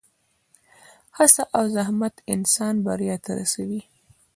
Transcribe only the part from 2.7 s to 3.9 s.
بریا ته رسوي.